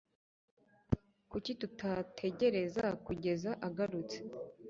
[1.31, 4.17] Kuki tutategereza kugeza agarutse?